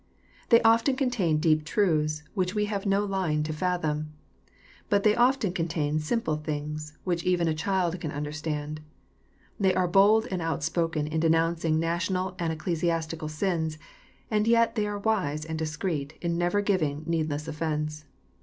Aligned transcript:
They 0.49 0.63
often 0.63 0.95
contain 0.95 1.37
deep 1.37 1.63
truths, 1.63 2.23
which 2.33 2.55
we 2.55 2.65
have 2.65 2.87
no 2.87 3.05
line 3.05 3.43
to 3.43 3.53
fathom. 3.53 4.11
But 4.89 5.03
they 5.03 5.15
often 5.15 5.51
contain 5.53 5.99
simple 5.99 6.37
things, 6.37 6.97
which 7.03 7.23
even 7.23 7.47
a 7.47 7.53
child 7.53 8.01
can 8.01 8.09
understand. 8.09 8.81
They 9.59 9.75
are 9.75 9.87
bold 9.87 10.27
and 10.31 10.41
outspoken 10.41 11.05
in 11.05 11.19
denouncing 11.19 11.79
national 11.79 12.35
and 12.39 12.51
ecclesiastical 12.51 13.29
sins, 13.29 13.77
and 14.31 14.47
yet 14.47 14.73
they 14.73 14.87
are 14.87 14.97
wise 14.97 15.45
and 15.45 15.59
discreet 15.59 16.15
in 16.19 16.35
never 16.35 16.61
giving 16.61 17.03
needless 17.05 17.47
offence. 17.47 18.05